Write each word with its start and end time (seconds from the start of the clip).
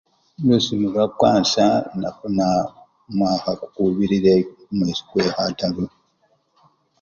lusimu 0.45 0.87
lwa 0.93 1.05
kwansa 1.17 1.65
nafuna 2.01 2.47
mumwakha 3.15 3.51
kubirire 3.73 4.35
mu 4.45 4.75
mwesi 4.77 5.03
kwe 5.09 5.23
khataru 5.35 5.83